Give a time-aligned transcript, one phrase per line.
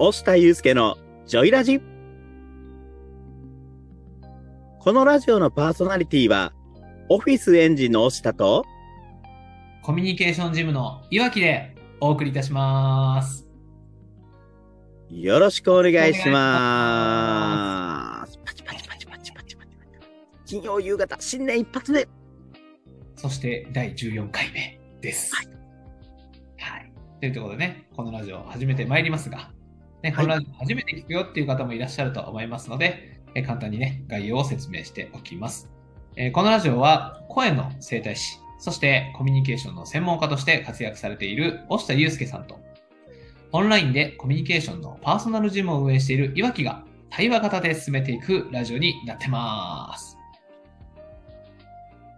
[0.00, 0.96] 押田祐介の
[1.26, 1.80] ジョイラジ。
[4.78, 6.52] このラジオのパーソナリティは、
[7.08, 8.64] オフィスエンジンの押田と、
[9.82, 13.48] コミュニケーションジムのいわきでお送りいたします。
[15.10, 18.38] よろしくお願いします。
[18.44, 19.90] パチパチパチパチパチパチパチ。
[20.46, 22.06] 金曜夕方、新年一発目。
[23.16, 25.34] そして第14回目です。
[25.34, 25.48] はい。
[27.20, 29.50] ということでね、このラジオ始めてまいりますが、
[30.02, 35.68] ね、このラジオ初めて聞くよっていう方もいらっしゃると思いますので、え簡単にね、概要を説明しておきます。
[36.16, 42.58] えーこのラジオは声の整体師、そしてコミュニケーションの専門家として活躍されている押田祐介さんと、
[43.52, 50.16] オンラインでコミュニケーションのパーソナルジムを運営している岩木が対話型で進めていくラジオになってます。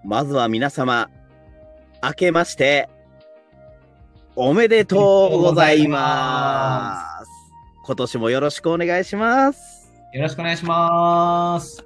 [0.04, 1.10] まずは皆様、
[2.02, 2.88] 明けまして、
[4.34, 7.09] おめでとうございます。
[7.82, 9.92] 今年もよろしくお願いします。
[10.12, 11.84] よろしくお願いします。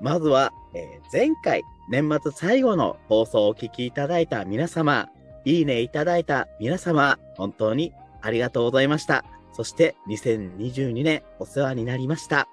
[0.00, 5.08] まずは、えー前回、年末最後の放送をお聞きいただいた皆様、
[5.44, 9.24] いいねいただいた皆様、本当にありがとうございました。
[9.52, 12.48] そして、2022年お世話になりました。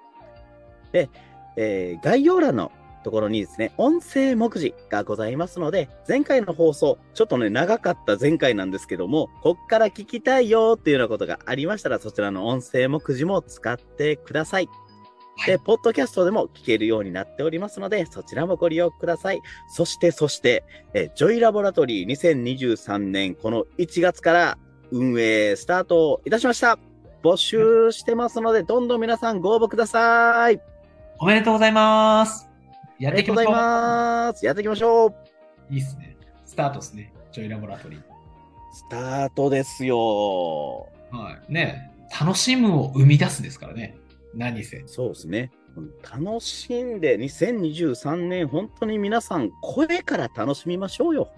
[0.92, 1.10] で、
[1.56, 14.68] えー概要欄のところにですね、音声目次がございますので、前回の放送、ちょっとね、長かった前回なんですけども、こっから聞きたいよっていうようなことがありましたら、そちらの音声目次も使ってください。
[15.46, 19.40] で、ポッドキャストでも聞けるようになっておりますので、そちらもご利用ください。
[19.68, 20.64] そして、そして、
[20.94, 24.58] えージョイラボラトリー2023年、この1月から
[24.90, 26.78] 運営スタートいたしました。
[27.22, 30.60] 募集してますので、どんどん皆さんご応募ください。
[31.18, 32.51] おめでとうございます。
[33.02, 33.52] やあっていきましょう。
[34.46, 35.14] やっていきましょう。
[35.70, 36.16] いいっすね。
[36.46, 37.12] スタートですね。
[37.32, 38.00] ジョイラボラトリー。
[38.72, 40.88] スタートですよ。
[41.10, 41.52] はい。
[41.52, 41.90] ね
[42.20, 43.96] 楽しむを生み出すですからね。
[44.34, 44.84] 何せ。
[44.86, 45.50] そうですね。
[45.76, 45.90] うん
[46.24, 51.32] 楽しんで、2023年、本当に皆さん、声から楽しみましょうよ。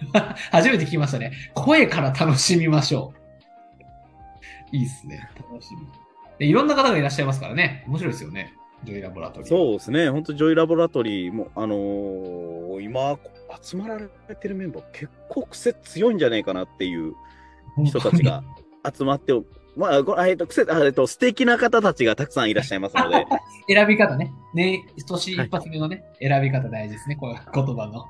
[0.50, 1.32] 初めて聞きましたね。
[1.54, 3.12] 声から楽しみましょ
[4.72, 4.76] う。
[4.76, 5.28] いいっすね。
[5.36, 5.86] 楽しみ。
[6.38, 7.84] でいろんな方がいらっしゃいますからね。
[7.86, 8.54] 面白いですよね。
[8.84, 9.48] ジョイラボラトリー。
[9.48, 10.10] そうですね。
[10.10, 13.18] 本当ジョイラボラトリーも、あのー今、
[13.62, 13.98] 集まら
[14.28, 17.14] れてるメンバー、結構癖強いんじゃないかなっていう
[17.84, 18.42] 人たちが
[18.84, 19.32] 集まって、
[19.76, 23.26] まあ、ごえっと、癖、あえっと、素敵な方たちがたくさんいらっしゃいますので、
[23.68, 24.32] 選び方ね。
[24.54, 27.16] ね、年一発目のね、選び方大事ですね。
[27.16, 28.06] こういう言葉の。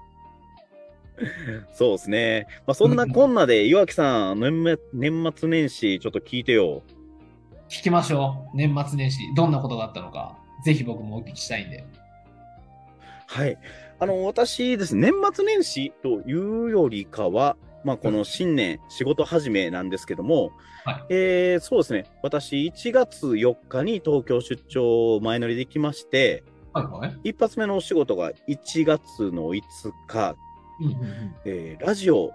[1.73, 2.47] そうですね。
[2.67, 4.79] まあ、そんなこんなで、岩木さん、年
[5.35, 6.83] 末年始、ちょっと聞いてよ。
[7.69, 8.57] 聞きましょう。
[8.57, 9.35] 年末年始。
[9.35, 10.39] どんなことがあったのか。
[10.65, 11.85] ぜひ僕もお聞きしたいんで。
[13.27, 13.59] はい。
[13.99, 20.51] あの、私ですね、年末年始というよりかは、まあ、この新年、仕事始めなんですけども、
[20.85, 27.31] はいえーそうですね、私、1月4日に東京出張前乗りできまして、はいはい。
[27.31, 29.63] 一発目のお仕事が1月の5
[30.07, 30.37] 日、
[30.81, 31.35] うんうんうん。
[31.45, 32.33] えーラジオ、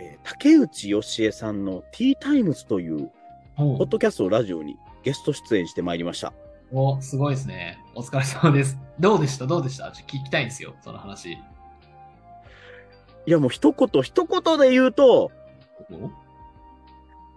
[0.00, 3.10] えー竹内義恵さんのティータイムズという、
[3.56, 6.32] おポッドキャストラジオにゲスト出演してまいりました。
[6.72, 7.78] お、すごいですね。
[7.94, 8.78] お疲れ様です。
[9.00, 9.46] どうでした？
[9.46, 9.90] どうでした？
[9.90, 11.32] ちょ聞きたいんですよ、その話。
[11.32, 11.38] い
[13.26, 15.32] や、もう一言、一言で言うと、
[15.90, 16.10] お？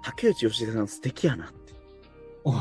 [0.04, 1.74] 竹内義恵さん素敵やなって。
[2.44, 2.54] お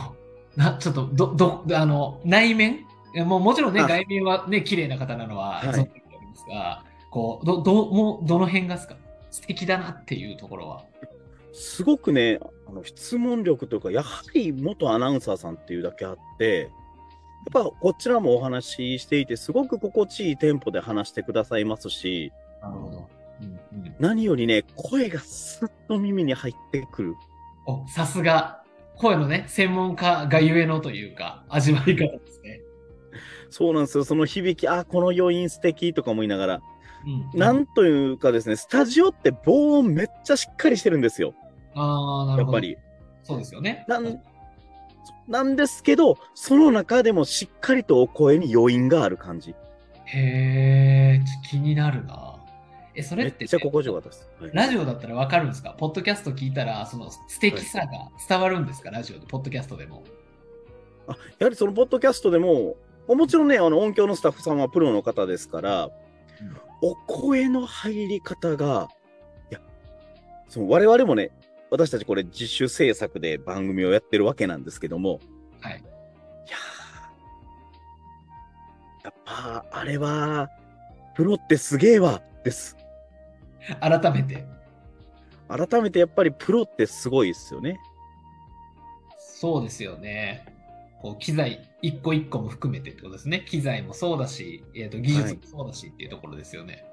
[0.57, 2.87] な、ちょっと、ど、ど、あの、内面？
[3.15, 8.97] いやもうもちろんね、あ外面はね、綺麗な方なのははい存じておりますが、こう、ど、ど、もう、どの辺がですか？
[9.31, 10.85] 素敵だなっていうところは。
[11.53, 16.71] すごくね、あの質問力というか、やはり元アナウンサーさんっていうだけあって、
[17.55, 23.09] やっぱこちらもお話ししていて、すごく心地いいテンポで話してくださいますし、なるほど。
[23.41, 23.95] うんうん。
[23.99, 27.15] 何よりね、声がスッと耳に入ってくる。
[27.67, 28.63] お、さすが、
[28.97, 32.61] 声のね、専門家がゆえのというか、味わい方ですね。
[33.51, 34.05] そうなんですよ。
[34.05, 36.63] その響き、あ、この余韻素敵とか思いながら、
[37.35, 37.39] うん。
[37.39, 41.35] なんというかですね、スタジオって防音めっちゃしっかりしてるんですよ。
[41.75, 42.59] ああ、なるほど。
[42.59, 42.77] やっぱり。
[43.23, 43.85] そうですよね。
[43.89, 44.21] なん
[45.29, 49.55] なんですけど、その中でもしっかりとお声に余韻がある感じ。
[50.05, 52.37] へえ、気になるな。
[52.95, 54.29] え、それって、めっちゃ心地よかったです。
[54.41, 55.75] はいラジオだったらわかるんですか？
[55.79, 57.87] ポッドキャスト聞いたら、その素敵さが
[58.29, 60.03] 伝わるんですか、ラジオで、ポッドキャストでも。
[61.07, 62.77] あやはりそのポッドキャストでも、
[63.09, 65.91] もちろんね、あの音響のスタッフさんはプロの方ですから、
[66.83, 68.89] お声の入り方が、
[69.51, 69.61] いや、
[70.49, 71.31] その我々もね、
[71.73, 75.21] 私たちこれ自主制作で番組をやってるわけなんですけども、
[75.63, 75.73] はい。
[75.73, 80.51] いやーやっぱ、あれは、
[81.17, 82.77] プロってすげえわ、です。
[83.81, 84.45] 改めて。
[85.49, 87.81] 改めてやっぱりプロってすごいですよね。
[89.19, 90.45] そうですよね。
[91.01, 93.47] こう機材一個一個も含めてってことですね。
[93.49, 96.85] 機材もそうだし、えー、と技術もそうだしっていうところですよね。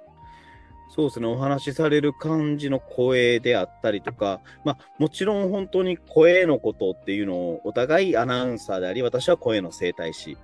[0.90, 10.38] そうですね、お話しされる感じの声であったりとか、まあ、もちろん本当に声のことっていうのをお互いアナウンサーであり、私は声の整体師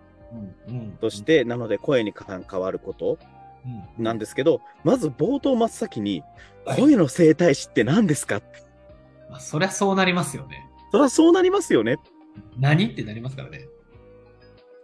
[1.01, 3.17] として、なので声に関わること
[3.97, 4.03] うん。
[4.03, 6.21] なんですけど、まず冒頭真っ先に、
[6.65, 6.79] はい。
[6.79, 8.41] 声の整体師って何ですか？
[9.29, 10.69] まあ、そりゃそうなりますよね。
[10.91, 11.97] そりゃそうなりますよね。
[12.59, 12.91] 何？
[12.91, 13.67] ってなりますからね。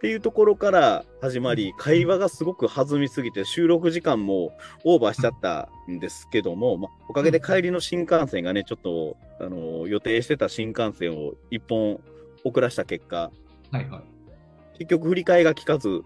[0.02, 4.52] っていうところから始まり、会話がすごく弾みすぎて、収録時間も
[4.82, 12.00] オーバーしちゃったんですけども、まあ、おかげで帰りの新幹線がね、ちょっと、あの、予定してた新幹線を一本
[12.42, 13.30] 遅らした結果、
[13.70, 14.78] はいはい。
[14.78, 16.02] 結局振り替えが効かず、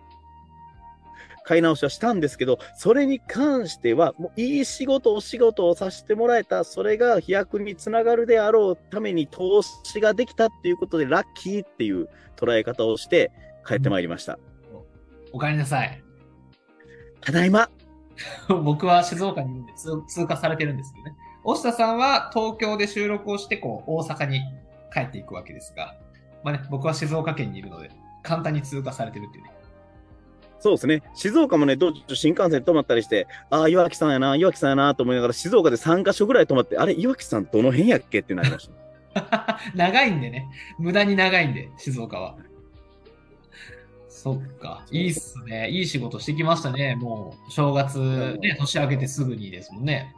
[1.47, 13.33] 買い直しはしたんですけど、それに関しては、もういい仕事、お仕事をさせてもらえた、それが飛躍につながるであろうために投資ができたっていうことで、ラッキーっていう捉え方をして
[13.67, 14.39] 帰ってまいりました。
[15.33, 16.03] おかえりなさい。
[17.21, 17.69] ただいま。
[18.49, 21.17] 僕は静岡にいるんで通通過されてるんですけどね。
[21.45, 24.41] 押田さんは東京で収録をして、こう、大阪に
[24.93, 25.97] 帰っていくわけですが、
[26.43, 27.91] まあね、僕は静岡県にいるので、
[28.23, 29.51] 簡単に通過されてるっていうね。
[30.59, 31.03] そうですね。
[31.15, 38.71] 静岡もね、どう新幹線止まったりして、ああ、岩木さんやな、岩木さんやなと思いながら、静岡で3カ所ぐらい止まって、あれ、岩木さんどの辺やっけってなりまし
[39.15, 39.61] た。
[39.75, 40.49] 長いんでね。
[40.79, 42.37] 無駄に長いんで、静岡は。
[44.27, 44.85] そっか。
[44.91, 45.71] いいっすね。
[45.71, 46.97] いい仕事してきましたね。
[46.97, 50.17] もう、正月、ね、年明けてすぐにですもんね。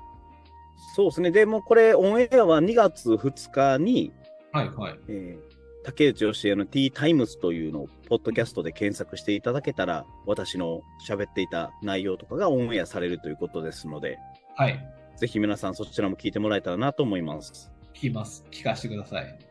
[0.96, 1.30] そうですね。
[1.30, 4.10] でもこれ、オンエアは2月2日に、
[4.50, 4.98] はいはい。
[5.08, 14.18] えー竹内由恵の T タイムズというのを、ポッドキャストで検索していただけたら、私の喋っていた内容とかがオンエアされるということですので、
[14.54, 14.78] はい。
[15.16, 17.72] ぜひ皆さんそちらも聞いてもらえたらなと思います。
[17.94, 18.44] 聞きます。
[18.50, 19.47] 聞かせてください。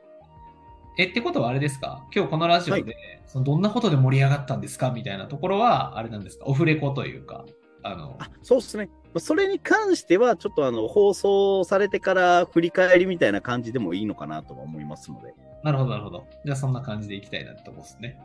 [0.97, 2.03] え、ってことはあれですか？
[2.13, 2.87] 今日このラジオで、は
[3.27, 6.45] そのどんなことで盛り上がったんですかみたいなところは、あれなんですか？
[6.47, 7.45] オフレコというか、
[7.83, 8.89] あの、あ、そうですね。
[9.05, 15.33] まあそれに関しては、ちょっとあの、放送されてから振り返りみたいな感じでもいいのかなとは思いますので。
[15.63, 16.25] なるほど、なるほど。
[16.45, 18.19] じゃあそんな感じでいきたいなってとこですね。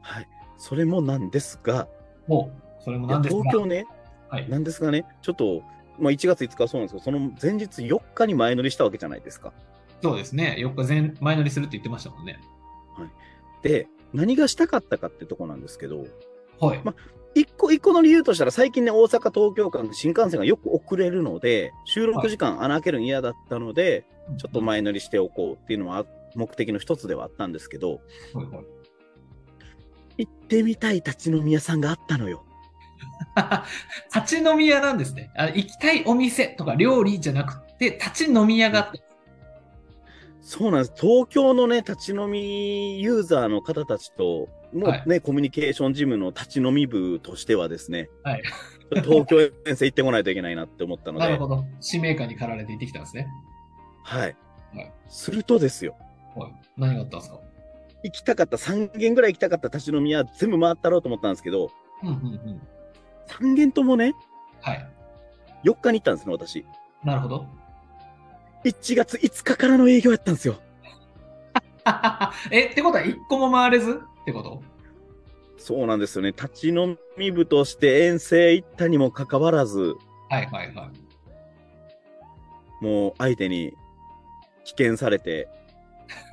[0.00, 0.28] はい。
[0.58, 1.88] それもなんですが、
[2.26, 2.50] も
[2.80, 3.86] う、それもいや何ですか東京ね、
[4.28, 4.48] はい。
[4.48, 5.62] なんですがね、ちょっと、
[5.98, 9.52] まあ、1月5日はそうなんですけど、その前日4日に前乗りしたわけじゃないですか。
[10.02, 10.56] そうですね。
[10.58, 12.40] 4日前前乗りするって言ってましたもんね。
[13.62, 16.04] で、何がしたかったかってとこなんですけど、
[16.60, 16.80] はい。
[16.84, 16.94] ま
[17.34, 24.04] 一個一個の理由としたら、最近ね、大阪、東京間で新幹線がよく遅れるので、収録時間穴開けるの嫌だったので、
[24.38, 26.04] ちょっと前乗りしておこうっていうのは
[26.34, 28.00] 目的の一つではあったんですけど、
[28.34, 28.64] はいはい。
[30.18, 32.44] 行ってみたい立ち飲み屋さんがあったのよ。
[34.14, 35.32] 立ち飲み屋なんですね。
[35.36, 39.11] あ行きたいお店とか料理じゃなくて、立ち飲み屋があった。
[40.42, 40.92] そうなんです。
[41.00, 48.42] 東京のね、立ち飲みユーザーの方たちと、もうはいね、コミュニケーションジムの立ち飲み部としてはですね、はい
[48.96, 51.64] 東京遠征行ってこないといけないなって思ったので、 なるほど。
[51.80, 53.26] 使命感に駆られて行ってきたんですね。
[54.04, 54.36] はい。
[54.74, 55.96] はいするとですよ、
[56.34, 56.52] はい。
[56.76, 57.38] 何があったんですか？
[58.02, 61.70] 行きたかった、3軒ぐらい行きたかった立ち飲み屋全部回ったろうと思ったんですけど、
[62.02, 62.18] うんうんう
[62.54, 62.62] ん。
[63.28, 64.14] 3軒ともね、
[64.60, 64.88] はい。
[65.64, 66.66] 4日に行ったんですね、私。
[67.04, 67.46] なるほど。
[68.64, 70.60] 1月5日からの営業やったんですよ。
[72.50, 74.00] え、ってことは一個も回れず？
[74.22, 74.62] ってこと？
[75.56, 76.28] そうなんですよね。
[76.30, 79.94] 立ち飲み部として遠征行ったにもかかわらず、
[80.28, 80.90] はいはいは
[82.80, 82.84] い。
[82.84, 83.72] もう相手に
[84.64, 85.48] 危険されて、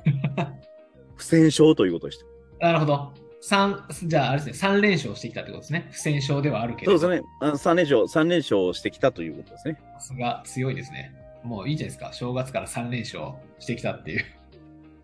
[1.14, 2.18] 不戦勝ということでし
[2.58, 2.66] た。
[2.66, 3.12] なるほど。
[3.42, 5.88] 三じゃああれですね、3連勝してきたってことですね。
[5.90, 6.98] 不戦勝ではあるけれど。
[6.98, 7.28] そうですね。
[7.40, 9.80] あ3連勝、三連勝してきたということですね。
[9.94, 11.14] さすが強いですね。
[11.42, 12.12] もういいじゃないですか。
[12.12, 14.24] 正月から3連勝してきたっていう。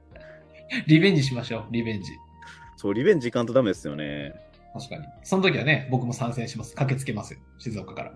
[0.87, 2.11] リベンジしましょう、リベンジ。
[2.77, 4.35] そう、リベンジいかんとダメですよね。
[4.75, 5.05] 確かに。
[5.23, 6.75] その時はね、僕も参戦します。
[6.75, 8.15] 駆けつけますよ、静岡から。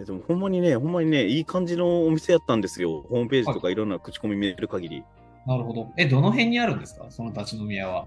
[0.00, 3.02] えでもほんまにね、ほんまにね、いい感じのお店やったんですよ。
[3.08, 5.04] ホームページとかいろんな口コミ見れる限り。
[5.46, 5.92] なるほど。
[5.96, 7.06] え、どの辺にあるんですか？
[7.10, 8.06] その立ち飲み屋は。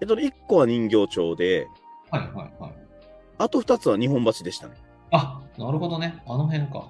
[0.00, 1.66] えっと、1個は人形町で、
[2.10, 2.72] はいはいはい。
[3.38, 4.74] あと2つは日本橋でしたね。
[5.10, 6.22] あ、なるほどね。
[6.26, 6.88] あの辺か。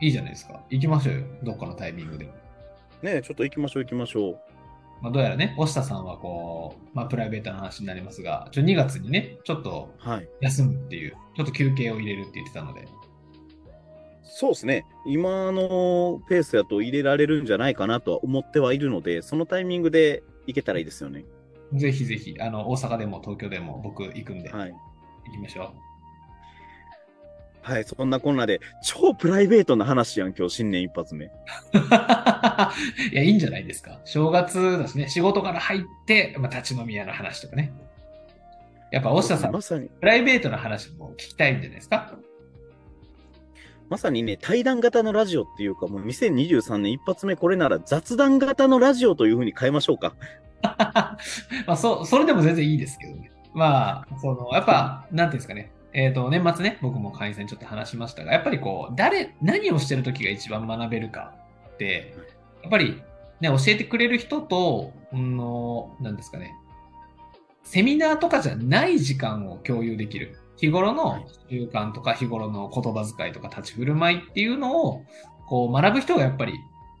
[0.00, 0.62] いいじゃないですか。
[0.70, 1.26] 行きましょうよ。
[1.42, 2.28] どっかのタイミングで。
[3.02, 4.38] ねちょっと行きましょう行きましょう。
[5.00, 10.28] まあ、どうやらね、押下さんはこう、まあ、プライベートな話になりますが、ちょ2月にね、ちょっとはい。
[10.40, 12.86] 休むっていう、ちょっと休憩を入れるって言ってたので、
[14.40, 14.84] そうですね。
[15.04, 21.24] 今のペースだと入れられるんじゃないかなとは思ってはいるので、そのタイミングで行けたらいいですよね。
[21.72, 24.72] ぜひぜひ、あの、大阪でも東京でも僕行くんで、はい。
[25.26, 25.74] 行きましょ
[27.68, 31.26] はい、そんなこんなで、超プライベートな話やん、今日新年一発目。
[33.12, 34.00] いや、いいんじゃないですか。
[34.06, 37.74] 正月だしね、仕事から入って、まあ、立ち飲み屋の話とかね。
[38.90, 42.14] やっぱ、大下さん、まさに、プライベートな話も聞きたいんじゃないですか？
[43.90, 50.14] まさにね、対談型のラジオっていうか、もう2023年一発目これなら雑談型のラジオというふうに変えましょうか。
[50.62, 51.18] ま
[51.66, 53.30] あ、そ、それでも全然いいですけどね。
[53.52, 55.70] まあ、その、やっぱ、なんていうんですかね。
[55.92, 61.34] えっ、と、年末ね、僕も会員さんにちょっと話しましたが、やっぱりこう、誰、何をしてる時が一番学べるか
[61.74, 62.14] って、
[62.62, 63.02] やっぱり、
[63.40, 66.54] ね、教えてくれる人と、うんの、なんですかね、
[67.64, 70.38] セミナーとかじゃない時間を共有できる。
[70.56, 75.04] 日頃の習慣とか、日頃の言葉遣いとか、立ち振る舞いっていうのを、
[75.46, 76.54] こう、学ぶ人がやっぱり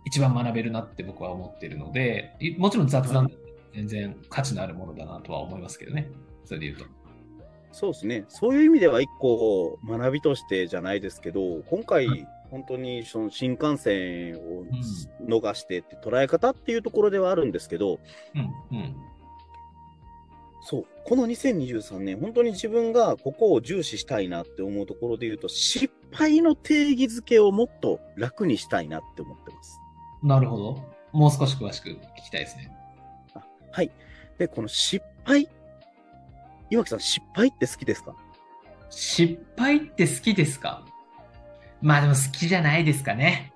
[0.04, 3.30] 一番学べるなって僕は思ってるので、いもちろん雑談
[3.74, 6.10] 全然価値のあるものだなとは思いますけどね。
[6.44, 6.84] それで言うと。
[7.72, 8.24] そうですね。
[8.28, 14.64] そういう意味では一個学びとしてじゃないですけど、今回、うん本当にその新幹線を
[15.26, 18.00] 逃してって捉え方っていうところではあるんですけど、
[18.34, 18.96] うん、うん。
[20.62, 29.78] そう、この2023年、本当に自分がここを重視したいなって思うところで言うと、失敗の定義づけをもっと楽にしたいなって思ってます。
[30.22, 30.82] なるほど。
[31.12, 32.70] もう少し詳しく聞きたいですね。
[33.70, 33.90] はい。
[34.38, 35.48] で、この失敗。
[36.70, 38.14] 岩木さん、失敗って好きですか？
[38.90, 40.84] 失敗って好きですか？
[41.80, 43.52] まあでも好きじゃないですかね。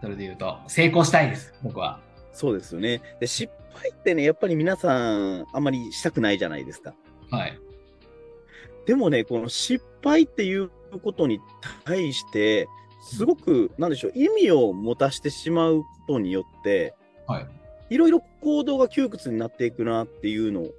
[0.00, 2.00] それで言うと、成功したいです、僕は。
[2.32, 3.00] そうですよね。
[3.18, 6.94] で、失敗ってね、やっぱり皆さん、あんまりしたくないじゃないですか。
[7.30, 7.58] はい。
[8.84, 10.70] でもね、この失敗っていう
[11.02, 11.40] ことに
[11.84, 12.68] 対して、
[13.10, 16.94] すごく、なんでしょう、意味を持たしてしまうことによって、
[17.26, 17.46] はい。
[17.88, 20.70] いろいろ行動が窮屈になっていくなっていうのを、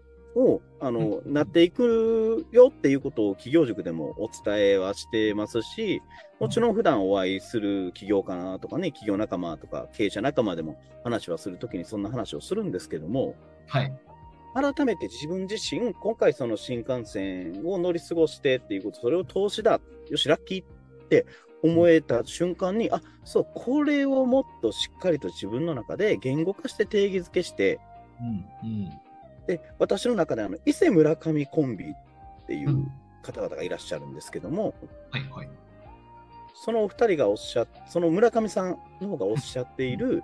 [0.79, 6.01] あの、なっていくよっていうことを企業塾でもお伝えはしてますし、
[6.39, 13.35] もちろん普段お会いする企業家なとかね、企業仲間とか経営者仲間でも話はするときにそんな話をするんですけども、
[13.67, 13.91] はい。
[14.53, 19.79] 改めて自分自身、今回その新幹線を乗り過ごしてっていうこと、それを投資だ、
[20.09, 21.25] よし、ラッキーって
[21.63, 27.79] 思えた瞬間に、あ、そう、これをもっとしっかりと自分の中で言語化して定義づけして、
[28.63, 28.69] うん。
[28.69, 28.89] うん。
[29.47, 32.91] で、私の中であの、伊勢村上コンビっていううん
[33.27, 34.73] 方々がいらっしゃるんですけども、
[35.11, 35.29] はい。
[35.29, 35.49] はい。
[36.55, 40.23] そのお二人がおっしゃっ、その村上さんの方がおっしゃっている、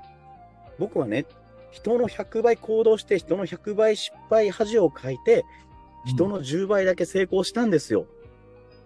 [0.79, 1.25] 僕はね、
[1.71, 5.43] 人の100倍行動して、人の100倍失敗恥をかいて、
[6.05, 8.05] 人の10倍だけ成功したんですよ。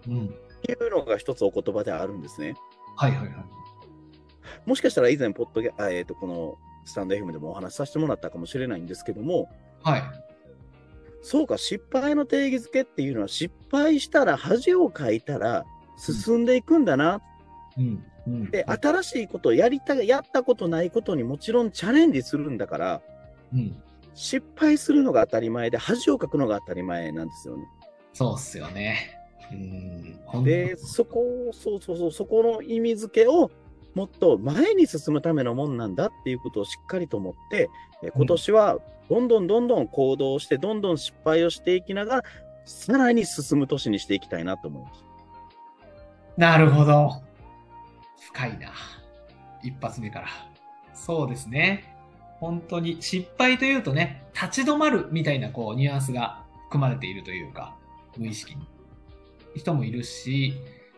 [0.08, 0.26] うん。
[0.26, 2.54] っていうのが一つお言葉であるんですね。
[2.96, 3.12] はい。
[3.12, 3.20] はい。
[3.20, 3.36] はい。
[4.66, 9.48] もしかしたら以前、ポッドえっ、と、このスタンド FM でもお話しさせてもらったかもしれないんですけども、
[9.82, 10.02] はい。
[11.22, 15.64] そうか、失敗の定義づけっていうのは、失敗したら恥をかいたら
[15.96, 17.20] 進んでいくんだな。
[17.76, 18.04] うん。
[18.26, 18.50] うん。
[18.50, 23.02] で、新しいことをやりた、やったことないことにもちろんチャレンジするんだから、
[23.52, 23.82] うん。
[24.14, 27.64] 失敗するのが当たり前で、恥をかくのが当たり前なんですよね。
[28.12, 29.16] そうっすよね。
[30.32, 30.44] うん。
[30.44, 33.50] で、そこを、そうそうそう、そこの意味付けを、
[33.94, 37.70] もっと前に進むためのもんなんだっていうことをしっかりと思って、
[38.02, 42.22] え今年はどんどんどんどん行動して、どんどん失敗をしていきながら、
[42.64, 45.04] さらに進む年にしていきたいなと思います。
[46.36, 47.22] なるほど。
[48.20, 48.72] 深いな。
[49.62, 50.28] 一発目から。
[50.94, 51.96] そうですね。
[52.40, 57.74] 本当に失敗というとね、立ち止まるみたいなこうニュアンスが含まれているというか、
[58.16, 58.66] 無意識に。
[59.56, 60.54] 人もいるし、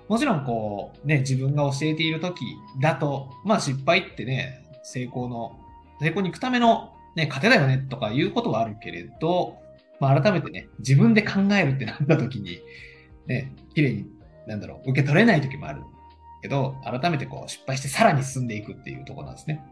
[0.08, 2.44] もちろんこうね、自分が教えている時
[2.80, 5.58] だと、まあ失敗ってね、成功の、
[6.00, 9.58] 成功に行くためのね、糧だよねとかいうことはあるけれど、
[9.98, 12.60] まあ改めてね、自分で考えるってなった時に、
[13.26, 14.06] ね、綺麗に、
[14.46, 15.82] なんだろう、受け取れない時もある
[16.42, 19.64] けど、改めてこう失敗してさらに進んでいくっていうところなんですね。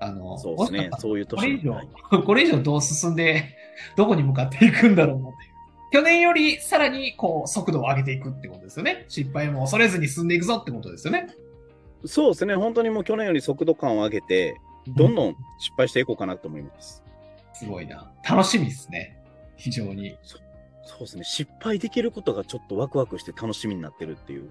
[0.00, 1.80] あの、そうですねそういうこれ以上
[2.24, 3.56] これ以上どう進んで、
[3.96, 5.54] どこに向かっていくんだろうなっていう。
[5.92, 9.04] 去年よりさらにこう速度を上げていくってことですよね。
[9.08, 11.28] 失敗も恐れずに進んでいくぞってことですよね。
[12.04, 12.54] そうですね。
[12.56, 14.56] 本当にもう去年より速度感を上げて、
[14.88, 17.02] どんどん失敗していこうかなと思います。
[17.52, 18.12] すごいな。
[18.28, 19.18] 楽しみですね。
[19.56, 20.16] 非常に。
[20.84, 21.24] そうですね。
[21.24, 24.50] 失敗できることがちょっとワクワクして楽しみになってるっていう。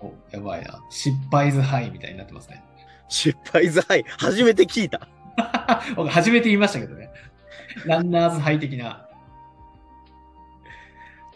[0.00, 0.82] おやばいな。
[0.90, 2.62] 失敗ズハイみたいになってますね。
[3.08, 5.08] 失敗剤、初めて聞いた。
[5.96, 7.10] 僕初めて言いましたけどね。
[7.86, 9.08] ランナーズハイ的な。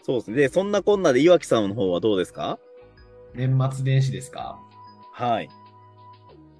[0.03, 0.37] そうですね。
[0.37, 2.57] で、そんなこんなで岩木さんの方はどうですか？
[3.35, 4.59] 年末年始ですか？
[5.13, 5.49] はい。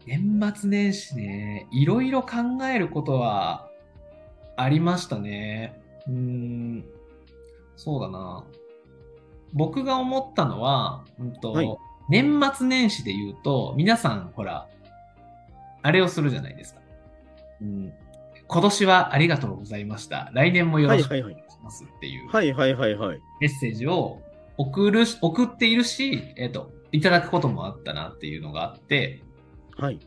[0.05, 3.69] 年末年始ね、いろいろ考えることは
[4.55, 5.81] ありましたね。
[6.07, 6.85] うーん、
[7.75, 8.45] そうだな。
[9.53, 11.77] 僕が思ったのは、うんとはい
[12.09, 14.67] 年末年始で言うと、皆さん、ほら、
[15.83, 16.81] あれをするじゃないですか。
[17.61, 17.93] うん、
[18.47, 20.31] 今年はありがとうございました。
[20.33, 23.19] 来年もよろしくお願いしますっていうはいはいはいはい。
[23.39, 24.21] メッセージを
[24.57, 29.21] 送るし、送っているし、えっ、と、いただくこともあったなっていうのがあって、
[29.79, 29.99] はい。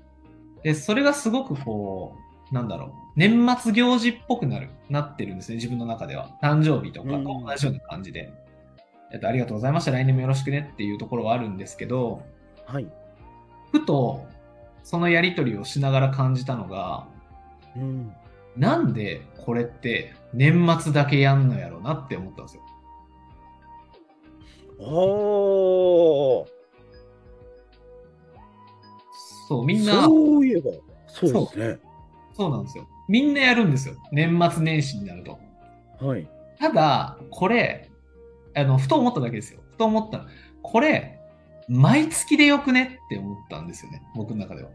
[0.62, 2.17] で、それがすごくこ
[2.50, 6.31] う、なんだろう、年末行事っぽくなる、なってるんですね、自分の中では。
[6.43, 8.33] 誕生日とかうんと同じような感じで。
[9.12, 12.23] えっと、ありがとうございました、来年もよろしくねっていうところはあるんですけど、
[12.67, 12.87] はい。
[13.73, 14.26] ふと、
[14.83, 17.07] そのやりとりをしながら感じたのが、
[17.76, 18.12] うん。
[18.57, 22.62] なんでこれって年末だけやんのやろうなって思ったんですよ。
[24.79, 26.62] おー。
[29.52, 30.71] そう、みんな、そういえば、
[31.06, 31.78] そうですね。
[32.35, 32.88] そうなんですよ。
[33.09, 33.97] みんなやるんですよ。
[34.11, 35.38] 年末年始になると。
[36.00, 36.26] はい。
[36.59, 37.90] ただ、これ、
[38.54, 39.61] あの、ふと思っただけですよ。
[39.73, 40.26] ふと思った。
[40.62, 41.18] これ、
[41.68, 44.02] 毎月でよくねって思ったんですよね。
[44.14, 44.71] 僕の中では。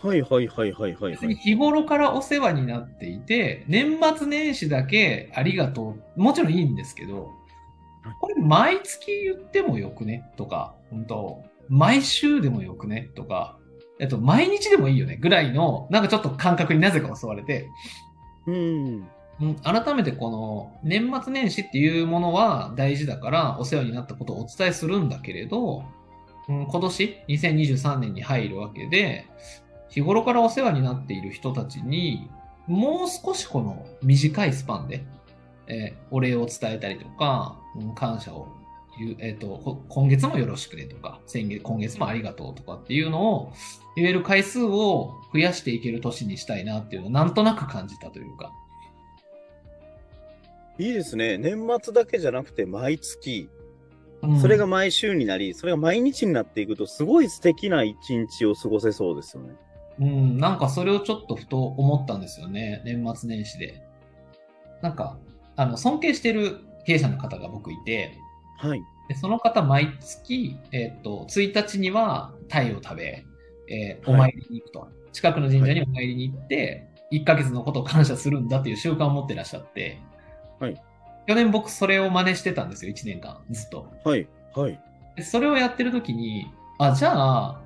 [0.00, 1.34] はいはいはいはいはいはい。
[1.36, 6.20] 日頃からお世話になっていて、年末年始だけありがとう。
[6.20, 7.30] もちろんいいんですけど、
[8.20, 13.58] これ毎月言ってもよくねとか、本当毎週でもよくねとか、
[14.02, 17.70] えっと、毎日でもいいよねぐらいの、なんかちょっと感覚になぜか襲われて、
[18.46, 19.06] うん。
[19.40, 25.84] うん改めてこの年末年始っていうものは大事だからお世話になったことをお伝えするんだけれど、
[26.48, 29.26] うん、今年2023年に入るわけで
[29.88, 32.28] 日頃からお世話になっている人たちに
[32.68, 35.04] もう少しこの短いスパンで、
[35.66, 38.46] えーお礼を伝えたりとか、うん感謝を
[39.20, 43.52] えっ、と、こ今月もよろしくねとか、先月、今月もありがとうとかっていうのを
[43.96, 48.52] 言える回数を増やしていける年にしたいなっていうのをなんとなく感じたというか。
[50.78, 51.38] いいですね。
[51.38, 53.48] 年末だけじゃなくて毎月、
[54.22, 59.54] うんそれが毎週になり、それが毎日になっていくと、すごい素敵な一日を過ごせそうですよね。
[59.98, 63.82] うん、なんかそれをちょっとふと思ったんですよね、年末年始で。
[64.80, 65.18] なんか、
[65.56, 68.16] あの、尊敬してる経営者の方が僕いて、
[68.58, 68.82] はい。
[69.08, 73.24] でその方毎月、えっ、と、1日にはタイを食べ、
[73.68, 74.88] えーはいお参りに行くと。
[75.12, 80.00] 近くの神社にお参りに行って、1ヶ月のことを感謝するんだっていう習慣を持ってらっしゃって、
[80.58, 80.82] はい
[81.26, 83.88] 去年僕それを真似してたんですよ、1年間、ずっと。
[84.04, 84.26] はい。
[84.54, 84.80] はい。
[85.16, 87.60] でそれをやってる時に、あ、じゃあ、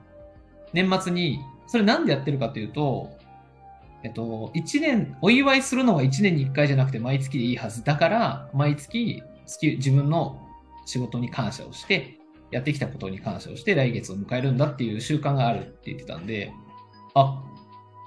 [0.73, 3.17] 年末に、それなんでやってるかというと、
[4.03, 7.83] えっと、一年、お祝いするのは1年に1回じゃなくて毎月でいいはず。
[7.83, 10.46] だから、毎月、月自分の
[10.87, 12.19] 仕事に感謝をして、
[12.51, 16.53] やってきたことに感謝をして、来月を迎えるんだっていう習慣があるって言ってたんで、
[17.15, 17.43] あ、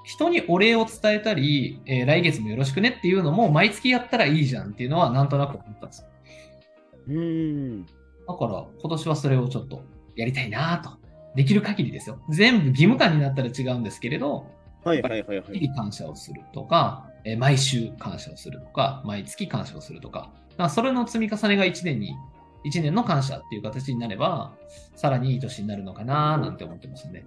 [0.04, 6.08] 人にお礼を伝えたり、えー来月もよろしくねっていうのも毎月やったらいいじゃんっていうのはなんとなく思ったんですよ。
[7.08, 7.86] うーん。
[7.86, 9.84] だから今年はそれをちょっと
[10.16, 10.98] やりたいなと。
[11.36, 12.20] できる限りですよ。
[12.28, 14.46] 全部義務感になったら違うんですけれど、
[14.84, 15.58] はいはいはいはい。
[15.58, 22.14] 日々感謝をするとか、えー毎週感謝をするとか、毎月感謝をするとか、だからそれの積み重ねが1年に、
[22.64, 24.52] 1年の感謝っていう形になれば、
[24.94, 27.26] さらにいい年になるのかななんて思ってますね。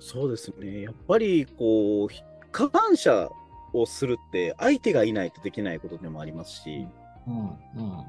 [0.00, 0.82] そうですね。
[0.82, 3.28] やっぱり、こうひ、感謝
[3.72, 6.86] をするって、相手がいないとできないことでもありますし、
[7.26, 8.04] うん、うん。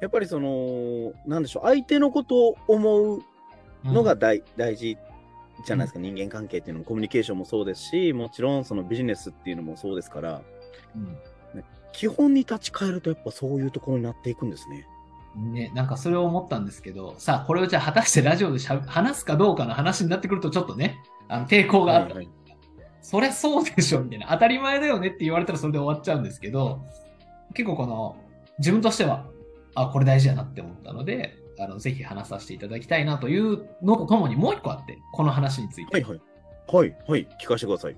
[0.00, 3.22] やっぱりその、なんでしょう、相手のことを思う
[3.84, 4.96] のが大,、大事
[5.64, 10.42] じゃないですか、人間関係っていうのもコミュニケーションもそうですし、もちろんそのビジネスっていうのもそうですから、
[10.94, 11.16] うん
[11.92, 14.86] 基本に立ち返るとやっぱそういうところになっていくんですね。
[15.36, 22.14] ね、なんかそれを思ったんですけど、さあ、これをじゃあ果たしてラジオでしゃ 話すかどうかの話になってくるとちょっとね、あの抵抗があった。
[22.14, 22.42] はいはい
[23.04, 26.84] そりゃそうでしょみたいな、当たり前だよねって言われたらそれで終わっちゃうんですけど、
[27.52, 28.16] 結構この、
[28.58, 29.26] 自分としては、
[29.74, 35.92] あ、これ大事だなって思ったので、あのぜひ話させていただきたいなというのとともにもう一個あって、この話について。
[35.92, 36.20] はいはい。
[36.68, 37.28] はいはい。
[37.40, 37.96] 聞かせてください。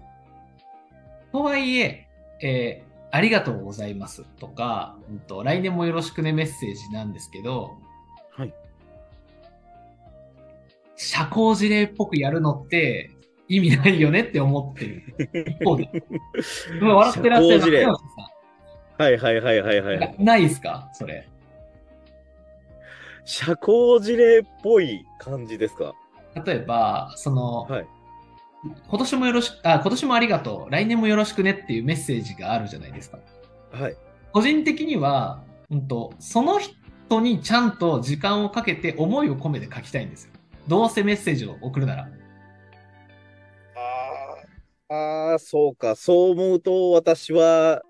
[1.32, 2.06] とはいえ
[2.40, 7.76] えーありがとうございますとか、うんと、来年もよろしくねメッセージなんですけど、
[8.32, 8.52] はい。
[10.96, 13.12] 社交辞令っぽくやるのって
[13.46, 15.02] 意味ないよねって思ってる。
[15.48, 15.88] 一方で。
[16.80, 18.30] 今笑ってらっしゃいます社交辞令山下さ
[18.98, 20.16] はいはいはいはいはい。
[20.18, 20.90] ないですか？
[20.92, 21.28] それ。
[23.24, 25.92] 社交辞令っぽい感じですか？
[26.44, 27.86] 例えば、その、はい。
[28.88, 33.18] 今年もよろしく、あ、今年もありがとう、来年もよろしくねっていうメッセージがあるじゃないですか。
[33.72, 33.96] はい。
[34.32, 40.32] 個人的には、うんと、その人にちゃんと時間をかけて思いを込めて書きたいんですよ。
[40.66, 42.08] どうせメッセージを送るなら。
[43.76, 45.94] あーあー、そうか。
[45.94, 47.82] そう思うと、私は、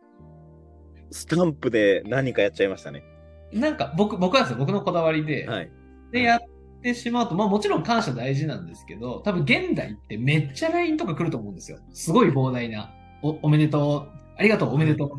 [1.11, 3.05] スタンプで何かやっちゃいましたね。
[3.53, 5.71] なんか僕、僕はですよ、僕のこだわりで、はい。
[6.11, 6.41] で、やっ
[6.85, 11.79] てしまうと、まあもちろん感謝大事なんですけど、多分現代ってめっちゃ LINE とか来ると思うんですよ。
[11.93, 12.93] すごい膨大な。
[13.23, 14.19] お、おめでとう。
[14.37, 15.11] ありがとう、おめでとう。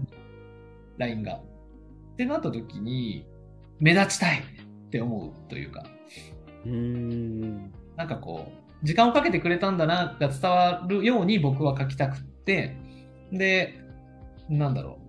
[0.98, 1.36] LINE が。
[1.36, 3.26] ってなった時に、
[3.80, 5.86] 目立ちたいって思うというか、
[6.66, 7.72] うーん。
[7.98, 8.52] なんかこ
[8.84, 12.78] う、時間をかけてくれたんだなが伝わるように僕は書きたくって、
[13.32, 13.82] で、
[14.50, 15.06] なんだろう。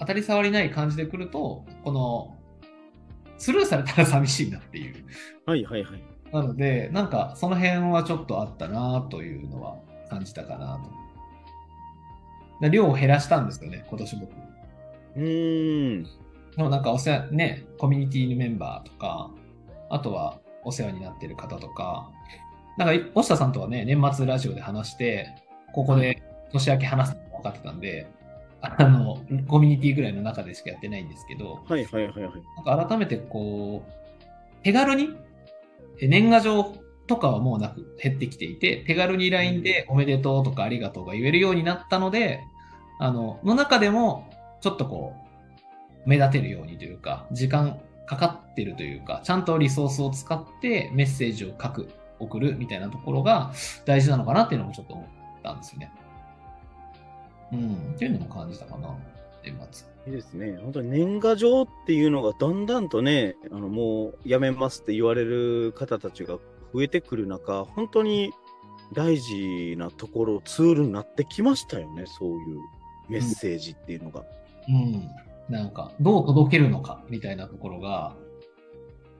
[0.00, 2.39] 当たり障りない感じで来ると、この、
[3.40, 5.04] スルーされたら寂しいなっていう。
[5.46, 6.02] はいはいはい。
[6.30, 9.76] なので、なんかその辺はちょっとあったなというのは
[10.10, 10.90] 感じたかなと。
[12.60, 14.30] で量を減らしたんですよね、今年僕。
[15.16, 16.04] うーん。
[16.04, 19.30] でもなんかお世話、ね、コミュニティのメンバーとか、
[19.88, 22.10] あとはお世話になってる方とか、
[22.76, 25.28] なんか、押下さんとはね、年末ラジオで話して、
[25.72, 26.22] ここで
[26.52, 28.06] 年明け話すの分かってたんで、
[28.62, 29.18] あの、
[29.48, 32.32] コミュニティぐらいの中でしかやってないんですけど、はいはいはいはい。
[32.64, 33.92] なんか改めてこう、
[34.62, 35.10] 手軽に、
[36.00, 36.74] え年賀状
[37.06, 42.40] とかはもうなく減ってきていて、手軽に LINE でおめでとうとかありがとうが言えるようになったので、
[42.98, 45.14] あの、の中でも、ちょっとこ
[46.06, 53.50] う、目立てるようにというか、時間かかってるというか、ちゃんとリソースを使ってメッセージを書く、送るみたいなところが
[53.86, 55.06] 大事なのかなっていうのもちょっと思っ
[55.42, 55.90] たんですよね。
[57.52, 58.96] うん、っていうのも感じたかな、
[59.42, 59.86] 年末。
[60.06, 60.58] いいですね。
[60.62, 66.38] 本当に年賀状っていうのがだんだんとね、あのもうやめますって言われる方たちが
[66.72, 68.32] 増えてくる中、本当に
[68.92, 72.58] 大事なところ、ツールになってきましたよね、そういう
[73.08, 74.24] メッセージっていうのが。
[74.68, 75.08] うん。
[75.48, 78.16] なんか、どう届けるのかみたいなところが、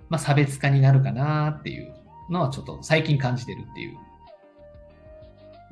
[0.08, 1.94] まあ、差別化になるかなっていう
[2.30, 3.96] のはちょっと最近感じてるっていう。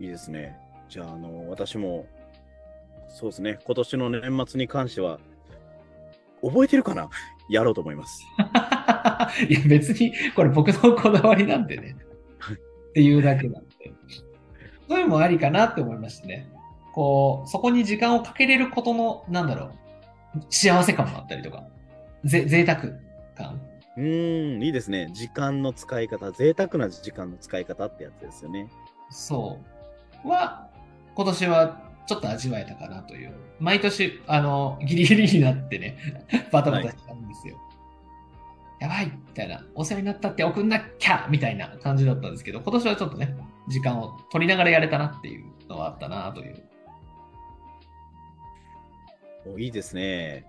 [0.01, 0.57] いいですね。
[0.89, 2.07] じゃあ、あの、私も、
[3.09, 5.19] そうですね、今年の年末に関しては、
[6.43, 7.09] 覚えてるかな？
[7.51, 8.23] やろうと思います。
[9.49, 11.97] いや、別に、これ僕のこだわりなんでね。
[12.91, 13.93] っていうだけなんで。
[14.89, 16.47] そういうのもありかなって思いましたね。
[16.93, 19.71] こう、そこに時間をかけれることの、なんだろ
[20.35, 21.65] う、幸せ感もあったりとか、
[22.25, 22.81] ぜ、贅沢
[23.35, 23.61] 感。
[23.97, 25.09] うーん、いいですね。
[25.13, 28.69] 時間の使い方、贅沢な時間の使い方ってやつですよね。
[29.11, 29.59] そ
[30.25, 30.29] う。
[30.29, 30.69] は、
[31.15, 33.35] 今年はちょっと味わえたかなという。
[33.61, 35.99] 毎年、あの、ギリギリになってね、
[36.51, 37.61] バタバタしたんですよ。
[38.81, 43.37] やばいみたいな、お世話になったって送んなきゃみたいな感じだったんですけど、今年はちょっとね、
[43.69, 46.65] 時間を取りながらやれたなっていうのはあったなという。
[49.55, 50.47] おいいですね。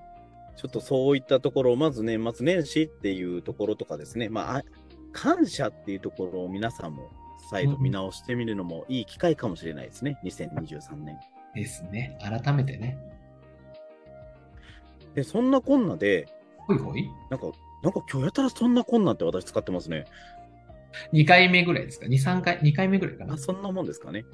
[0.56, 4.64] ちょっとそういったところを、まず年末年始っていうところとかですね、まあ、あ
[5.12, 7.10] 感謝っていうところを皆さんも
[7.50, 11.18] 再度見直してみるのもいい機会かもしれないですね、2023年。
[11.56, 12.18] ですね。
[12.22, 12.98] 改めてね。
[15.16, 17.48] で、そんなこんなで、ほいほいなんか、
[17.84, 20.06] なんか今日やたらそんなこんなって私使ってますね。
[21.14, 23.38] ?2 回目ぐらいですか ?2、3回、2回目ぐらいかなあ、。
[23.38, 24.26] そんなもんですかね。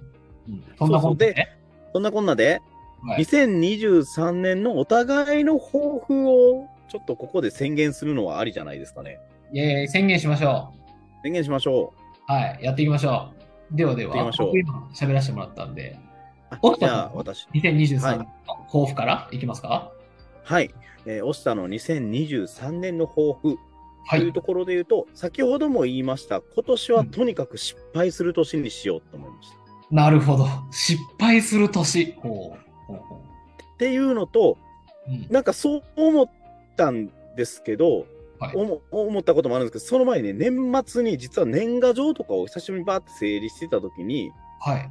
[0.47, 1.49] うん、そんなことで、
[1.93, 2.62] そんなこんなで、
[3.04, 9.19] はい、2023年のお互いの抱負をちょっとここで宣言するのはありじゃないですかね。
[9.54, 11.23] イェーイ宣言しましょう。
[11.23, 11.93] 宣言しましょ
[12.28, 13.32] はい、やっていきましょ
[13.71, 13.75] う。
[13.75, 15.97] ではでは、しょう僕今喋らせてもらったんで、
[16.61, 16.67] う。
[16.67, 17.47] あおっとじゃあ私。
[17.53, 18.25] 2023はい年の
[18.67, 19.91] 抱負からいきますか？
[20.43, 20.73] はい。
[21.05, 23.57] えー、押したの2023年の抱負
[24.07, 24.19] はい。
[24.19, 29.55] というところで言うと、先ほども言いました、今年はとにかく失敗する年にしようと思いました。
[29.91, 30.47] なるほど。
[30.71, 32.13] 失敗する年。
[32.19, 32.59] ほう。
[32.87, 34.57] ほうほっていうのと、
[35.07, 36.25] ううんなんかそう思っ
[36.77, 38.05] たんですけど、
[38.39, 44.89] はい思思ったこともあるんですけど、その前にね、年末に実は年賀状とかを久しぶりにバーって整理してた時に、はい。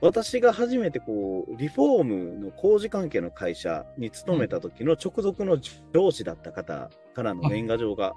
[0.00, 5.58] 私が初めてこう、リフォームの工事関係の会社に勤めた時の直属の
[5.92, 8.14] 上司だった方からの年賀状が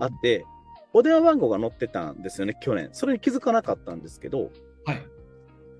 [0.00, 0.44] あって、
[0.92, 2.90] お電話番号が載ってたんですよね、去年。
[2.92, 4.50] それに気づかなかったんですけど、
[4.84, 5.02] はい。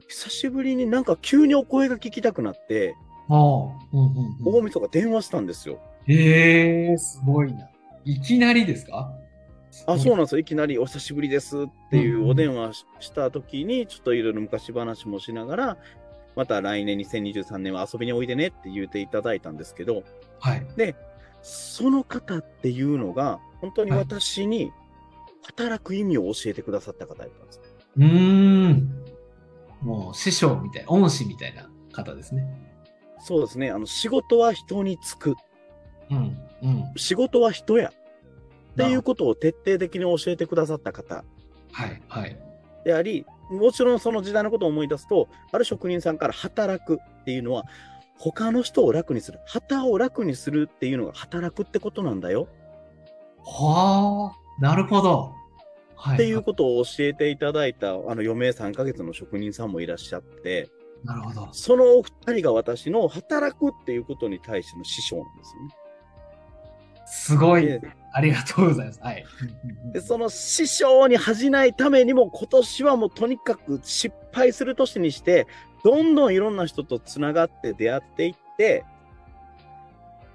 [0.09, 2.95] 久しぶりになんか急にお声が聞きたくなって、
[3.29, 3.39] ああ。
[3.39, 4.57] うんうんうん。
[4.59, 5.81] 大晦日電話したんですよ。
[6.09, 7.69] ええー、すごいな。
[8.05, 9.13] いきなりですか？
[9.87, 10.39] あ、そううなんですよ。
[10.39, 15.79] いきなりお久しぶりですっていうお電話しした時に、ちょっといろいろ昔話もしながら、
[16.37, 20.03] また来年2023年は遊びにおいでねって言っていただいたんですけど、
[20.41, 20.67] はい。
[21.43, 24.73] その方っていうのが、本当に私に
[25.43, 27.61] 働く意味を教えてくださった方だったんです。
[27.97, 29.05] うーん。
[29.81, 32.45] もう師匠みたいな、恩師みたいな方ですね。
[33.19, 33.71] そうですね。
[33.71, 35.35] あの、仕事は人に就く。
[36.11, 36.39] うん。
[36.63, 36.93] うん。
[36.97, 37.93] 仕事は人や。
[38.73, 41.25] っていうことを徹底的に教えてくださった方
[41.73, 42.03] はい。
[42.09, 42.39] はい。
[42.85, 47.65] であり、もちろんその時代のことを思い出すと、ある職人さんから働くっていうのは、
[48.19, 49.41] 他の人を楽にする。
[49.47, 52.49] 旗を楽にするっていうのが働くってことなんだよ。
[53.45, 55.35] はあ、なるほど。
[55.97, 60.71] はっていうことを教えていただいた、あの余命3ヶ月の職人さんもいらっしゃって、
[61.05, 61.49] なるほど。
[61.53, 65.75] そのお二人が私の働くっていうことに対しての師匠なんですよね。
[67.07, 67.81] すごいで。
[68.13, 69.01] ありがとうございます。
[69.01, 69.25] はい。
[69.93, 75.47] で、その師匠に恥じないためにも、今年はもうとにかく失敗する年にして、
[75.83, 78.85] どんどんいろんな人とつながって出会っていって、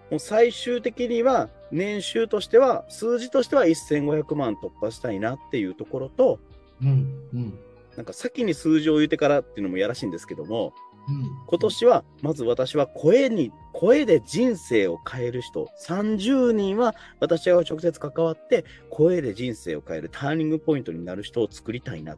[0.09, 6.39] もう最終的には年収としては、数字としては1500万突破したいなっていうところと、
[6.81, 6.89] うん、
[7.33, 7.59] うん、
[7.95, 10.73] なんか先に数字を言ってからっていうのもやらしいんですけども、
[11.07, 11.23] うん。
[11.47, 22.17] 今年は、まず私は声に、声で人生を変える人、30人は私が直接関わって、声で人生を変えるターニングポイントになる人を作りたいな。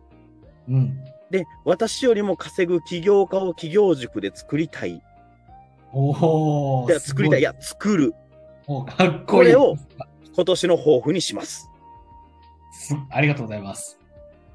[0.68, 0.98] うん。
[1.30, 5.02] で、私よりも稼ぐ起業家を企業塾で作りたい。
[5.92, 6.88] おお。
[6.88, 7.40] で作りたい。
[7.40, 8.14] いや、作る。
[8.68, 9.54] おかっこいい。
[9.54, 9.76] これを
[10.36, 11.70] 今年の抱負にします。
[12.72, 14.00] すありがとうございます。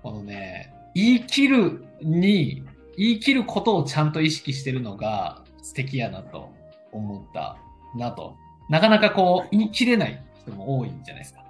[0.03, 2.63] このね、言い切るに、
[2.97, 6.51] 言い切ることをちゃんと意識してるのが素敵やなと
[6.93, 7.57] 思った
[7.97, 8.37] なと。
[8.69, 11.45] なかなかこう、言い切れない人も多いんじゃないですか。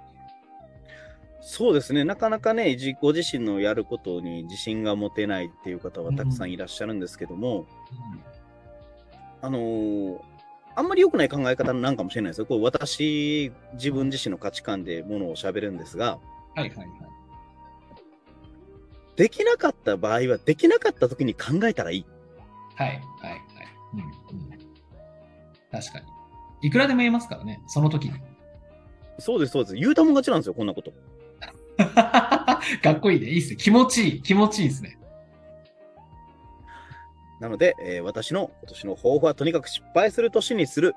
[1.41, 2.03] そうですね。
[2.03, 7.65] なかなかね、じご自身のやることに自信が持てないっていう方はたくさんいらっしゃるんですけども、
[9.41, 10.19] あのー
[10.77, 12.45] あんまり良くない考え方なんかもしれないですよ。
[12.45, 16.19] こう私、自分自身の価値観でものを喋るんですが、
[16.53, 16.87] はいはいはい。
[19.15, 22.05] できなかった場合は、できなかった時に考えたらいい。
[22.75, 22.99] はいはい
[23.29, 23.41] はい。
[23.93, 24.09] うんうん、
[25.71, 26.05] 確かに。
[26.67, 28.13] いくらでも言えますからね、その時に。
[29.19, 29.75] そうです、そうです。
[29.75, 30.93] 言うたもん勝ちなんですよ、こんなこと。
[31.77, 33.27] かっこいいね。
[33.29, 33.55] いいっすね。
[33.57, 34.21] 気持ちいい。
[34.21, 34.97] 気持ちいいですね。
[37.39, 40.95] なので、えー私の今年の抱負はとにかく失敗する年にする。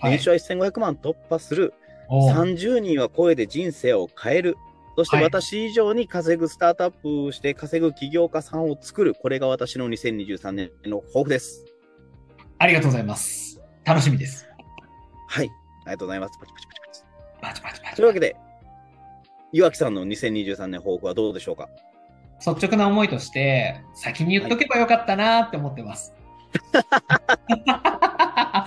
[0.00, 1.74] はい年収は1500万突破する。
[2.08, 4.56] おー30人は声で人生を変える。
[4.98, 9.14] そしてはい私以上に稼ぐスタートアップして稼ぐ起業家さんを作る。
[9.14, 11.64] これが私の2023年の抱負です。
[12.58, 13.60] ありがとうございます。
[13.84, 14.48] 楽しみです。
[15.28, 15.50] はい。
[15.82, 16.36] ありがとうございます。
[16.40, 17.02] パチパチパチパチ。
[17.40, 18.34] パチパチパチというわけで、
[19.52, 21.68] 岩木さんの2023年抱負はどうでしょうか？
[22.44, 26.12] 率直な思いとして、先に言っとけばよかったなって思ってます。
[26.74, 28.66] は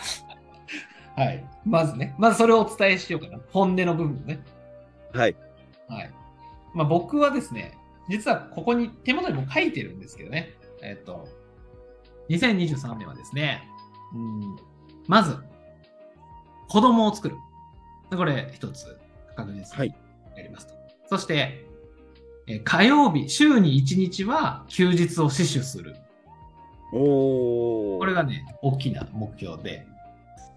[1.17, 1.43] い。
[1.65, 3.37] まずね、まずそれをお伝えしようかな。
[3.51, 4.39] 本音の部分ね。
[5.11, 5.35] はい。
[5.89, 6.20] はい。
[6.73, 7.77] まあ僕はですね、
[8.09, 10.55] 実はここに手元にも書いてるんですけどね。
[10.83, 11.27] えっと、
[12.29, 13.63] 2023年はですね、
[14.13, 14.55] うん、
[15.07, 15.37] まず、
[16.67, 17.35] 子供を作る。
[18.09, 18.97] これ一つ
[19.35, 19.95] 確実にはい
[20.35, 20.73] やりますと。
[21.09, 21.65] そして、
[22.47, 25.95] えー火曜日、週に1日は休日を死守する。
[26.93, 27.99] おー。
[27.99, 29.87] これがね、大きな目標で、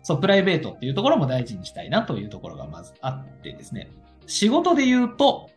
[0.03, 3.91] そう、プライベートっていうところも大事にしたいなというところがまずあってですね、
[4.27, 5.51] 仕事で言うと、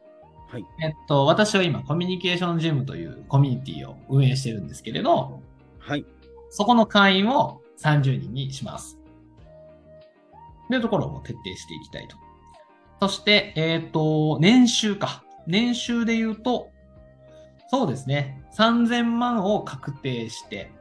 [0.48, 5.42] はいえっと、私は今、コミュニケーションジムというコミュニティを運営してるんですけれど、
[5.80, 6.06] はい。
[6.50, 8.98] そこの会員を30人にします。
[10.70, 12.18] というところも徹底していきたいと。
[13.02, 15.24] そして、えっ、と、年収か。
[15.48, 16.72] 年収で言うと、
[17.70, 18.42] そうですね。
[18.58, 20.72] 3000万を確定して、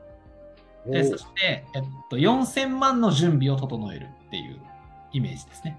[0.86, 4.60] でそして、えっと、4000万の準備を整えるっていう
[5.12, 5.76] イメージですね。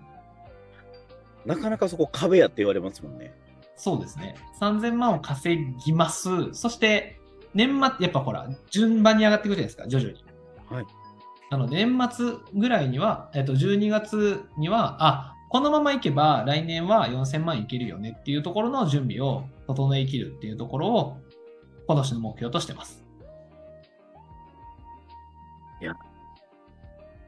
[1.46, 3.34] なかなかそこ壁やって言われますもんね。
[3.78, 4.36] そうですね。
[4.60, 6.54] 3000万を稼ぎます。
[6.54, 7.20] そして、
[7.54, 10.26] 年末、やっぱほら、順番に上がっていくじゃないですか、徐々に。
[10.70, 10.86] はい。
[11.50, 21.18] なので、年末ぐらいには、えっと、12月には、あ、このままいけば来年は4000万いけるよねっていうところの準備を整えきるっていうところを、
[21.88, 23.06] 今年の目標としてます。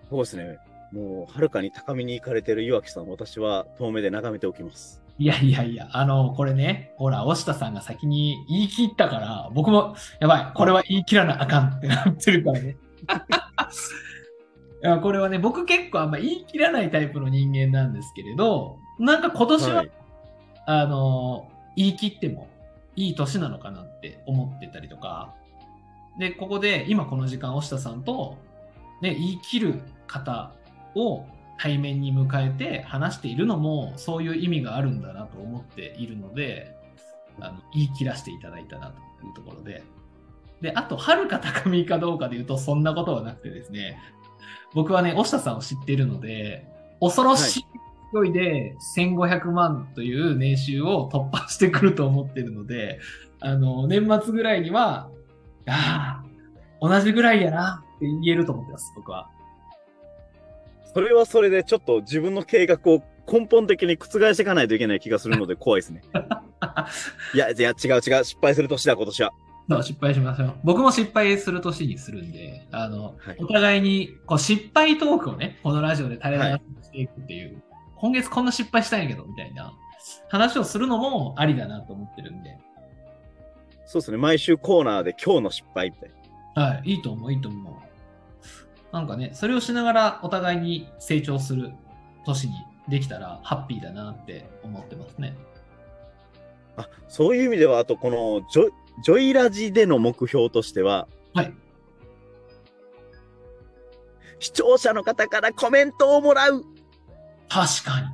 [0.09, 0.57] そうですね。
[0.91, 5.03] もう、はるかに高みに行かれてる岩木さん、私は遠目で眺めておきます。
[5.19, 12.77] いやいやいや、あの、これね、ほら、押田さんが先に言い切ったから、僕も、やばい、これは言い切らなあかんってなってるからね。
[14.81, 19.91] いやこれはね、僕結構あんま言い切らないタイプの人間なんですけれど、なんか今年は、はい
[20.67, 22.47] あの、言い切っても
[22.95, 25.33] いい年なのかなって思ってたりとか、
[26.17, 28.37] で、ここで今この時間、押田さんと、
[29.01, 30.53] ね、言い切る方
[30.95, 31.25] を
[31.59, 36.73] 対面に迎えて話しているのも、そういう意味があるんだなと思っているので、
[37.41, 38.87] あの言い切らせていただいたな
[39.19, 39.83] というところで。
[40.61, 43.99] で、あと、遥か高みかどうかで言うと、そんなことはなくてですね、
[44.73, 46.65] 僕はね、押田さんを知っているので、
[47.01, 47.65] 恐ろしい
[48.13, 52.99] 勢いで1500万という年収を突破してくると思ってるので、
[53.41, 55.09] あの、年末ぐらいには、
[55.67, 56.23] ああ、
[56.81, 59.29] 同じぐらいやなって言えると思ってます、僕は。
[60.93, 66.01] それはそれでちょっと自分の計画を根本的に覆していかないといけない気がするので怖いですね。
[67.33, 68.01] いや、いや、違う違う。
[68.23, 69.31] 失敗する年だ、今年は。
[69.69, 70.53] そう失敗しましょう。
[70.63, 76.43] 僕も失敗する年にするんで、あの、はいお互いにこう失敗トークをね、このラジオで垂れ流
[76.81, 77.61] ししていくっていう、
[77.97, 79.73] 今月こんな失敗したんやけど、みたいな
[80.29, 82.57] 話をするのもありだなと思ってるんで、
[83.85, 84.17] そうですね。
[84.17, 86.11] 毎週コーナーで今日の失敗みたい
[86.55, 86.63] な。
[86.63, 87.88] はい、いいと思う、いいと思う。
[88.91, 91.71] なんかね、それをしながらお互いに成長する
[92.25, 92.53] 年に
[92.87, 95.37] できたらハッピーだなって思ってますね。
[96.75, 98.69] あ、そういう意味では、あとこのジョ、
[99.03, 101.53] ジョイラジでの目標としては、はい。
[104.39, 106.63] 視聴者の方からコメントをもらう。
[107.49, 108.07] 確かに。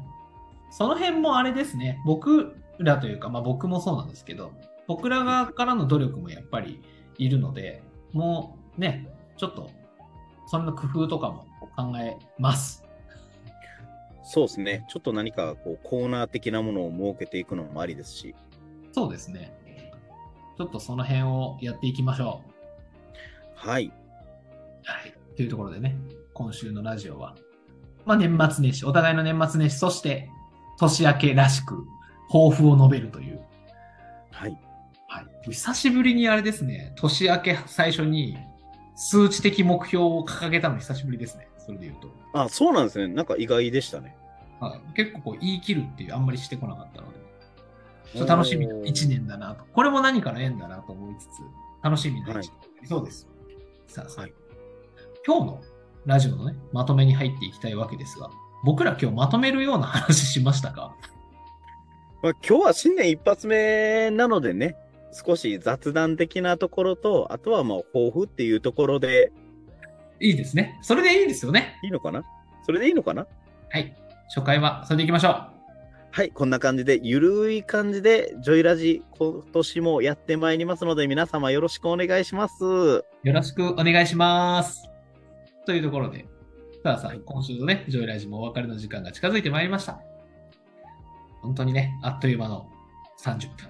[0.71, 2.01] その辺もあれですね。
[2.05, 4.51] 僕らというか、まあ僕もそうなんですけど、
[4.87, 6.81] 僕ら側からの努力もやっぱり
[7.17, 9.07] いるので、もうね、
[9.37, 9.69] ちょっと、
[10.47, 12.83] そんな工夫とかも考えます。
[14.23, 14.85] そうですね。
[14.89, 18.35] ちょっと何かこうコーナー的なものを設けていくのもありですし。
[18.91, 19.53] そうですね。
[20.57, 22.41] ちょっとその辺をやっていきましょ
[23.55, 23.87] はい。
[23.87, 23.91] う。
[24.83, 25.13] はい。
[25.35, 25.95] というところでね、
[26.33, 27.35] 今週のラジオは、
[28.05, 30.29] まあ年末年始、お互いの年末年始、そして
[30.79, 31.85] 年明けらしく、
[32.31, 33.41] 抱負を述べるという
[34.31, 34.59] はい。
[35.07, 38.37] はい、久しぶりにあれですね、年明け最初に
[38.95, 42.09] 数値的目標を掲げたの久しぶりですね、それで言うと。
[42.33, 43.13] あ、そうなんですね。
[43.13, 44.15] なんか意外でしたね。
[44.59, 47.19] はい、結構こう言い切るっていうあんまりしてこなかったので、
[48.13, 49.65] ちょっと楽しみなおー1年だなと。
[49.73, 51.27] これも何かの縁だなと思いつつ、
[51.83, 53.27] 楽しみな1年になりそうです。
[53.87, 54.33] さあさあ、はい
[55.27, 55.61] 今日の
[56.05, 58.29] ラジオのね、まとめに入っていきたいわけですが、
[58.63, 60.95] 僕ら今日まとめるような話しましたか？
[62.21, 64.75] まあ、今日は新年一発目なのでね、
[65.15, 69.31] 少し雑談的なところと、あとはまあ抱負っていうところで
[70.19, 70.77] いいですね。
[70.81, 71.79] それでいいですよね。
[71.83, 72.23] いいのかな？
[72.65, 73.25] それでいいのかな？
[73.69, 73.95] はい。
[74.27, 75.47] 初回はそれでいきましょう。
[76.11, 82.63] はい、こんな感じで、ゆるい感じで、ジョイラジ、今年もやってまいりますので、皆様よろしくお願いします。
[82.63, 84.89] よろしくお願いします。
[85.65, 86.25] というところで、
[86.83, 89.99] さあさあ、今週のね、ジョイラジもお別れの時間が近づいてまいりました。
[91.41, 92.69] 本当にね、あっという間の
[93.21, 93.69] 30分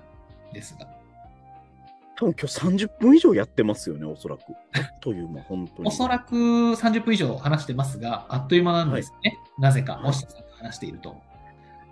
[0.53, 0.87] ですが、
[2.17, 4.41] 多分今日30分以上やってますよね、おそらく。
[5.01, 5.87] という間、本当に。
[5.87, 9.37] おそらく30分以上話してますが、あっという間なんですね。
[9.59, 11.21] なぜか、はい押下さんと話していると。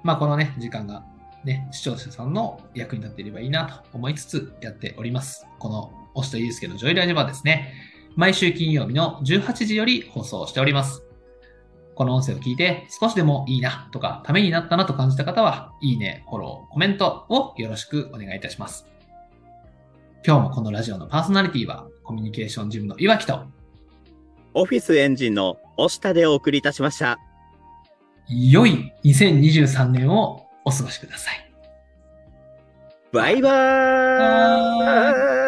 [0.04, 1.04] まあ、このね、時間が
[1.44, 5.46] ね、視聴者さんの役に立っていればいいなと思いつつやっております。
[5.60, 7.74] この押下祐介のジョイラジはですね、
[8.16, 11.04] 毎週金曜日の18時より放送しております。
[11.96, 18.93] この音声を聞いて少しでもいいなとか、ためになったなと感じた方は、いいね、フォロー、コメントをよろしくお願いいたします。
[20.26, 23.42] 今日もこのラジオのパーソナリティは、コミュニケーションジムの岩木と、
[24.54, 27.20] オフィスエンジンの押下でお送りいたしました。
[28.30, 31.52] 良い2023年をお過ごしください。
[33.12, 35.43] バイバーイ